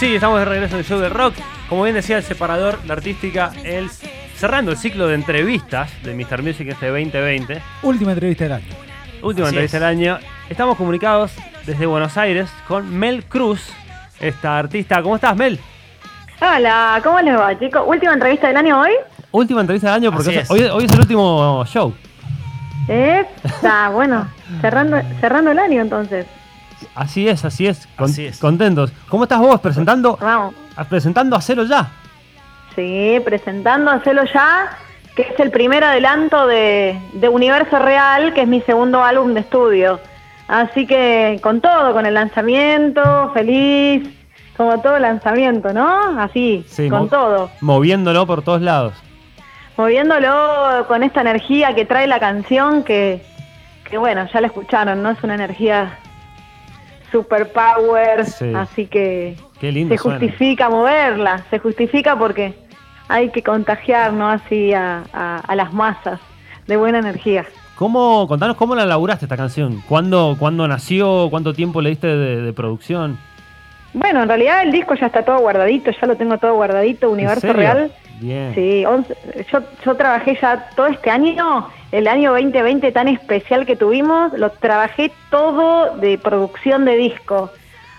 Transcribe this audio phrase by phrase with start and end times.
[0.00, 1.34] Sí, estamos de regreso en el show de rock.
[1.68, 3.90] Como bien decía el separador, la artística, el,
[4.34, 6.42] cerrando el ciclo de entrevistas de Mr.
[6.42, 7.60] Music este 2020.
[7.82, 8.64] Última entrevista del año.
[9.22, 9.80] Última Así entrevista es.
[9.82, 10.18] del año.
[10.48, 11.32] Estamos comunicados
[11.66, 13.70] desde Buenos Aires con Mel Cruz,
[14.18, 15.02] esta artista.
[15.02, 15.60] ¿Cómo estás, Mel?
[16.40, 17.82] Hola, ¿cómo les va, chicos?
[17.86, 18.92] Última entrevista del año hoy.
[19.32, 20.70] Última entrevista del año porque Así hoy, es.
[20.70, 21.94] hoy- hoy es el último show.
[22.88, 24.26] Está bueno,
[24.62, 26.26] cerrando, cerrando el año entonces.
[26.94, 27.86] Así es, así es.
[27.96, 28.38] Con- Así es.
[28.38, 28.92] Contentos.
[29.08, 30.54] ¿Cómo estás vos presentando, Vamos.
[30.76, 31.88] a- presentando a Ya?
[32.74, 34.70] Sí, presentando Hacelo Ya,
[35.16, 39.40] que es el primer adelanto de, de Universo Real, que es mi segundo álbum de
[39.40, 40.00] estudio.
[40.48, 44.08] Así que con todo, con el lanzamiento, feliz,
[44.56, 46.20] como todo lanzamiento, ¿no?
[46.20, 47.50] Así, Sí, con todo.
[47.60, 48.94] Moviéndolo por todos lados.
[49.76, 53.22] moviéndolo con esta energía que trae la canción que,
[53.88, 55.10] que bueno, ya la escucharon, ¿no?
[55.10, 55.98] Es una energía
[57.10, 58.52] super power, Sí.
[58.54, 60.18] así que Qué lindo se suena.
[60.18, 62.54] justifica moverla, se justifica porque
[63.08, 64.28] hay que contagiar, ¿no?
[64.28, 66.20] Así a, a- a las masas
[66.66, 67.44] de buena energía.
[67.74, 69.82] ¿Cómo, contanos cómo la laburaste esta canción?
[69.88, 71.28] ¿Cuándo, cuándo nació?
[71.30, 73.18] ¿Cuánto tiempo le diste de, de producción?
[73.92, 77.52] Bueno, en realidad el disco ya está todo guardadito, ya lo tengo todo guardadito, Universo?
[77.52, 77.90] Real.
[78.20, 78.54] Bien.
[78.54, 78.82] Sí,
[79.50, 84.50] yo, yo trabajé ya todo este año, el año 2020 tan especial que tuvimos, lo
[84.50, 87.50] trabajé todo de producción de disco.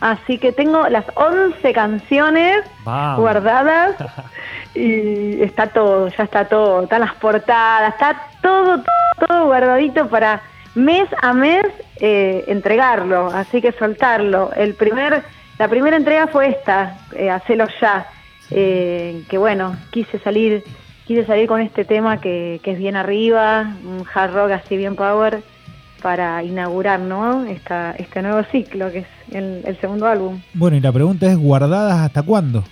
[0.00, 3.96] Así que tengo las 11 canciones guardadas
[4.74, 10.42] y está todo, ya está todo, están las portadas, está todo, todo, todo guardadito para
[10.74, 11.64] mes a mes
[12.00, 14.50] eh, entregarlo, así que soltarlo.
[14.56, 15.22] El primer,
[15.58, 18.06] la primera entrega fue esta, eh, Hacelo ya,
[18.50, 20.64] eh, que bueno, quise salir,
[21.06, 24.96] quise salir con este tema que, que es bien arriba, un hard rock así bien
[24.96, 25.42] power,
[26.02, 27.44] para inaugurar ¿no?
[27.46, 30.40] Esta, este nuevo ciclo que es el, el segundo álbum.
[30.52, 32.64] Bueno, y la pregunta es, ¿guardadas hasta cuándo?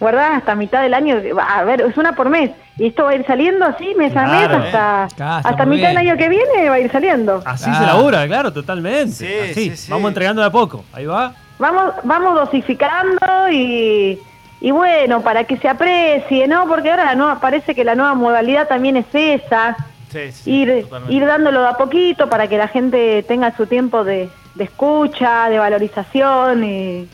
[0.00, 3.14] guardadas hasta mitad del año, a ver, es una por mes, y esto va a
[3.16, 6.70] ir saliendo así mes a mes hasta, Claro, está hasta mitad del año que viene
[6.70, 7.42] va a ir saliendo.
[7.44, 9.12] Así se labura, claro, totalmente.
[9.12, 9.70] Sí, Así.
[9.70, 9.92] sí, sí.
[9.92, 10.84] Vamos entregando de a poco.
[10.94, 11.34] Ahí va.
[11.58, 14.18] Vamos, vamos dosificando y,
[14.60, 16.66] y bueno, para que se aprecie, ¿no?
[16.68, 19.76] Porque ahora la nueva, parece que la nueva modalidad también es esa,
[20.12, 21.14] Sí, sí, ir, totalmente.
[21.14, 25.48] ir dándolo de a poquito para que la gente tenga su tiempo de, de escucha,
[25.48, 27.06] de valorización y,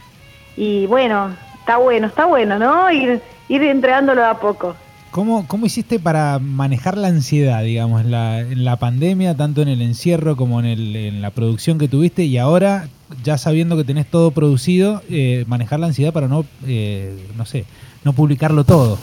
[0.56, 1.30] y bueno,
[1.60, 2.90] está bueno, está bueno, ¿no?
[2.90, 4.74] Ir, ir entregándolo de a poco.
[5.10, 9.68] ¿Cómo, ¿Cómo hiciste para manejar la ansiedad, digamos, en la, en la pandemia, tanto en
[9.68, 12.88] el encierro como en, el- en la producción que tuviste y ahora,
[13.22, 17.65] ya sabiendo que tenés todo producido, eh, manejar la ansiedad para no, eh, no sé,
[18.05, 18.99] no publicarlo todo?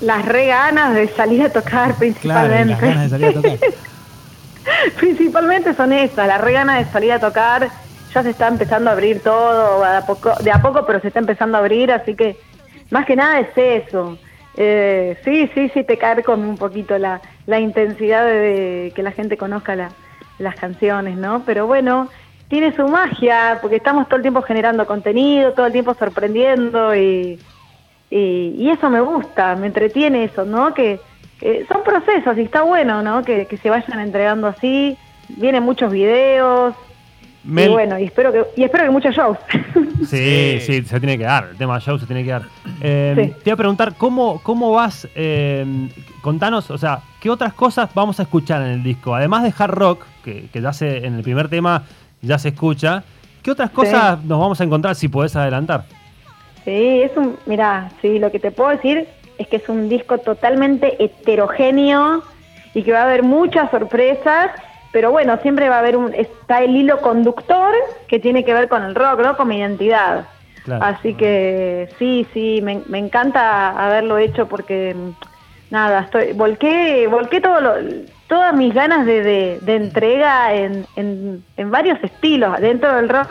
[0.00, 2.72] Las re ganas de salir a tocar Claro, principalmente.
[2.72, 3.58] las ganas de salir a tocar.
[4.98, 7.68] Principalmente son esas, las re ganas de salir a tocar.
[8.14, 11.08] Ya se está empezando a abrir todo, de a poco, de a poco pero se
[11.08, 12.36] está empezando a abrir, así que
[12.90, 14.16] más que nada es eso.
[14.56, 19.10] Eh, sí, sí, sí, te cae con un poquito la, la intensidad de, que la
[19.10, 19.90] gente conozca la-
[20.38, 21.42] las canciones, ¿no?
[21.44, 22.08] Pero bueno,
[22.54, 27.38] tiene su magia, porque estamos todo el tiempo generando contenido, todo el tiempo sorprendiendo y,
[28.10, 30.72] y, y eso me gusta, me entretiene eso, ¿no?
[30.72, 31.00] Que,
[31.40, 33.22] que son procesos y está bueno, ¿no?
[33.24, 34.96] Que, que se vayan entregando así.
[35.28, 36.74] Vienen muchos videos
[37.44, 39.36] Mel- y bueno, y espero que y espero que muchos shows.
[40.06, 40.82] Sí, Sí.
[40.82, 41.48] se tiene que dar.
[41.50, 42.42] El tema show se tiene que dar.
[42.80, 43.34] Eh, Sí.
[43.42, 45.08] Te iba a preguntar, ¿cómo, cómo vas?
[45.14, 45.64] eh,
[46.22, 49.14] contanos, o sea, ¿qué otras cosas vamos a escuchar en el disco?
[49.14, 51.82] Además de hard rock, que, que ya se, en el primer tema
[52.26, 53.04] ya se escucha,
[53.42, 55.84] ¿qué otras cosas nos vamos a encontrar si podés adelantar?
[56.64, 59.06] Sí, es un, mira, sí, lo que te puedo decir
[59.38, 62.22] es que es un disco totalmente heterogéneo
[62.74, 64.50] y que va a haber muchas sorpresas,
[64.92, 67.74] pero bueno, siempre va a haber un, está el hilo conductor
[68.08, 69.36] que tiene que ver con el rock, ¿no?
[69.36, 70.26] Con mi identidad.
[70.64, 70.84] Claro.
[70.84, 74.96] Así que sí, sí, me, me encanta haberlo hecho porque
[75.70, 77.72] nada, estoy, volqué, volqué todo lo,
[78.28, 83.30] todas mis ganas de, de- de entrega en, en, en varios estilos dentro del rock,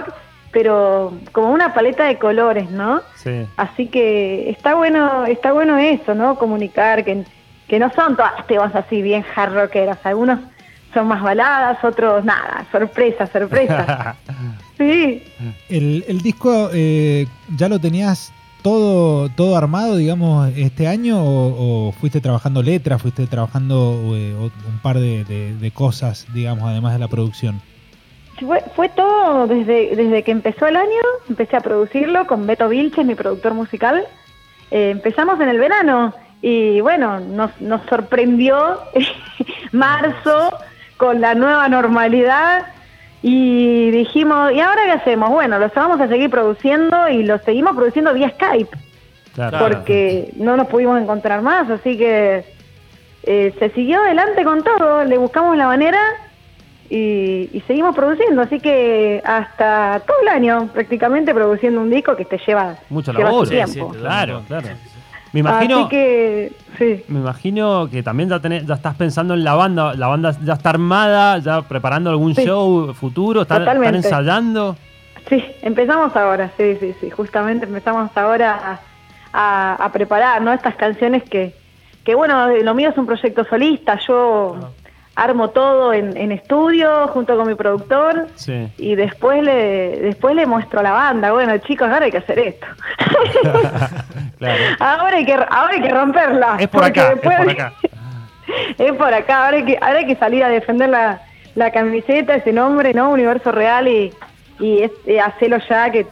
[0.51, 3.01] pero como una paleta de colores, ¿no?
[3.15, 3.45] Sí.
[3.57, 6.35] Así que está bueno, está bueno eso, ¿no?
[6.37, 7.23] Comunicar que,
[7.67, 10.39] que no son todas temas así bien hard rockeras, algunos
[10.93, 14.15] son más baladas, otros nada, sorpresa, sorpresa.
[14.75, 15.23] Sí,
[15.69, 18.33] El, el disco eh, ya lo tenías
[18.63, 24.79] todo, todo armado, digamos, este año o, o fuiste trabajando letras, fuiste trabajando eh, un
[24.81, 27.61] par de cosas, digamos, además de la producción.
[28.39, 33.05] Fue, fue todo desde, desde que empezó el año, empecé a producirlo con Beto Vilches,
[33.05, 34.05] mi productor musical.
[34.71, 38.79] Eh, empezamos en el verano y bueno, nos, nos sorprendió
[39.71, 40.57] marzo
[40.97, 42.65] con la nueva normalidad
[43.25, 45.29] y dijimos, ¿y ahora qué hacemos?
[45.29, 48.77] Bueno, los vamos a seguir produciendo y los seguimos produciendo vía Skype
[49.33, 49.57] Claro.
[49.59, 52.43] porque no nos pudimos encontrar más, así que
[53.23, 55.97] eh, se siguió adelante con todo, le buscamos la manera
[56.89, 62.25] y, y seguimos produciendo, así que hasta todo el año prácticamente produciendo un disco que
[62.25, 63.45] te lleva, Mucho lleva su.
[63.45, 63.93] Sí, sí, tiempo.
[63.93, 64.67] te Claro, claro.
[65.33, 67.03] Me imagino, Así que, sí.
[67.07, 69.93] me imagino que también ya, tenés- ya estás pensando en la banda.
[69.95, 72.45] La banda ya está armada, ya preparando algún Sí.
[72.45, 73.41] show futuro.
[73.41, 74.75] ¿Están, están ensayando?
[75.29, 78.79] Sí, empezamos ahora, sí, sí, sí, justamente empezamos ahora
[79.33, 80.53] a, a- a preparar, ¿no?
[80.53, 81.55] Estas canciones que,
[82.03, 84.57] que, bueno, lo mío es un proyecto solista, yo
[85.15, 88.67] armo todo en, en estudio junto con mi productor Sí.
[88.77, 92.39] y después le, después le muestro a la banda, bueno, chicos, ahora hay que hacer
[92.39, 92.65] esto.
[94.43, 94.63] Claro.
[94.79, 96.57] ahora, hay que, ahora hay que romperla.
[96.59, 97.73] Es por acá, es por acá.
[98.77, 101.21] es por acá, ahora hay que, ahora hay que salir a defender la,
[101.55, 103.11] la camiseta, ese nombre, ¿no?
[103.11, 104.13] Universo Real y,
[104.59, 106.05] y es, eh, hacerlo ya que,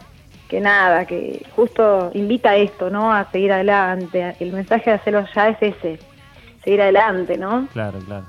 [0.48, 3.12] que nada, que justo invita a esto, ¿no?
[3.12, 4.34] A seguir adelante.
[4.40, 5.98] El mensaje de hacerlo ya es ese,
[6.64, 7.68] seguir adelante, ¿no?
[7.72, 8.24] Claro, claro.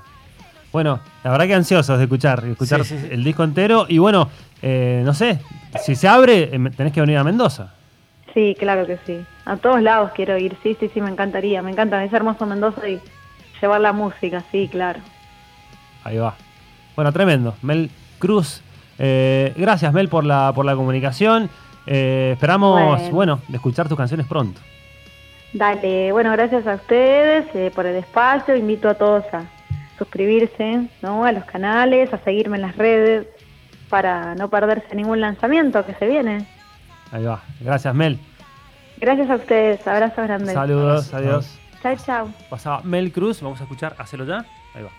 [0.72, 3.08] Bueno, la verdad que ansiosos de escuchar, de escuchar Sí, sí, sí.
[3.12, 3.86] el disco entero.
[3.88, 4.28] Y bueno,
[4.60, 5.38] eh, no sé,
[5.82, 7.72] si se abre, eh, tenés que venir a Mendoza.
[8.34, 9.24] Sí, claro que sí.
[9.44, 12.88] A todos lados quiero ir, sí, sí, sí, me encantaría, me encanta, es hermoso Mendoza
[12.88, 13.00] y
[13.62, 15.00] llevar la música, sí, claro.
[16.02, 16.34] Ahí va.
[16.96, 17.54] Bueno, tremendo.
[17.62, 18.60] Mel Cruz.
[18.98, 21.48] eh, gracias, Mel, por la, por la comunicación.
[21.86, 23.10] Eh, esperamos, Bueno.
[23.14, 24.60] bueno, de escuchar tus canciones pronto.
[25.52, 28.56] Dale, bueno, gracias a ustedes eh, por el espacio.
[28.56, 29.44] Invito a todos a
[29.98, 31.24] suscribirse ¿no?
[31.24, 33.26] a los canales, a seguirme en las redes
[33.88, 36.46] para no perderse ningún lanzamiento que se viene.
[37.14, 37.40] Ahí va.
[37.60, 38.18] Gracias, Mel.
[38.96, 40.52] Gracias a ustedes, abrazos grandes.
[40.52, 41.58] Saludos, adiós.
[41.80, 42.28] Chao, chao.
[42.50, 44.44] Pasaba Mel Cruz, vamos a escuchar Hacelo ya.
[44.74, 44.90] Ahí va.